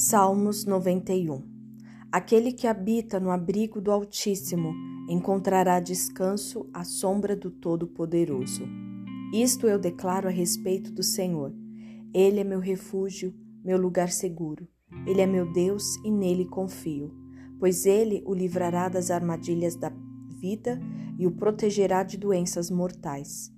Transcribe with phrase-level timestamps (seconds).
[0.00, 1.42] Salmos 91
[2.12, 4.72] Aquele que habita no abrigo do Altíssimo
[5.08, 8.62] encontrará descanso à sombra do Todo-Poderoso.
[9.34, 11.52] Isto eu declaro a respeito do Senhor.
[12.14, 13.34] Ele é meu refúgio,
[13.64, 14.68] meu lugar seguro.
[15.04, 17.12] Ele é meu Deus e nele confio,
[17.58, 19.92] pois ele o livrará das armadilhas da
[20.40, 20.78] vida
[21.18, 23.52] e o protegerá de doenças mortais.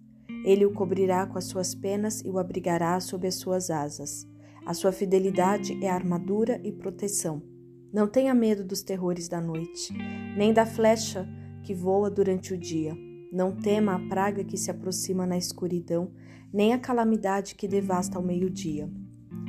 [0.47, 4.30] Ele o cobrirá com as suas penas e o abrigará sob as suas asas.
[4.67, 7.43] A sua fidelidade é armadura e proteção.
[7.93, 9.93] Não tenha medo dos terrores da noite,
[10.37, 11.29] nem da flecha
[11.63, 12.97] que voa durante o dia.
[13.33, 16.13] Não tema a praga que se aproxima na escuridão,
[16.53, 18.91] nem a calamidade que devasta ao meio-dia.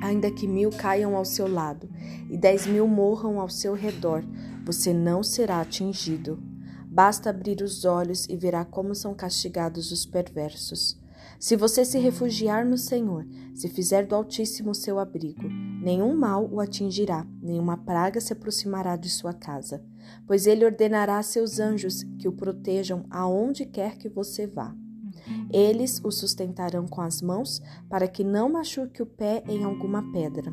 [0.01, 1.89] Ainda que mil caiam ao seu lado
[2.29, 4.23] e dez mil morram ao seu redor,
[4.65, 6.41] você não será atingido.
[6.87, 10.99] Basta abrir os olhos e verá como são castigados os perversos.
[11.39, 15.47] Se você se refugiar no Senhor, se fizer do Altíssimo seu abrigo,
[15.81, 19.83] nenhum mal o atingirá, nenhuma praga se aproximará de sua casa,
[20.27, 24.75] pois ele ordenará a seus anjos que o protejam aonde quer que você vá.
[25.51, 30.51] Eles o sustentarão com as mãos para que não machuque o pé em alguma pedra.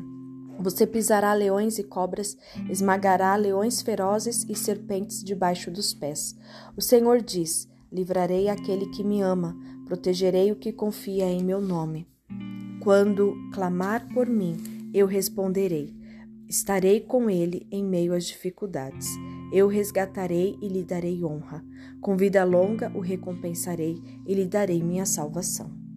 [0.59, 2.37] Você pisará leões e cobras,
[2.69, 6.35] esmagará leões ferozes e serpentes debaixo dos pés.
[6.75, 12.07] O Senhor diz: Livrarei aquele que me ama, protegerei o que confia em meu nome.
[12.81, 14.55] Quando clamar por mim,
[14.93, 15.93] eu responderei.
[16.47, 19.07] Estarei com ele em meio às dificuldades.
[19.51, 21.63] Eu resgatarei e lhe darei honra.
[22.01, 25.88] Com vida longa o recompensarei e lhe darei minha salvação.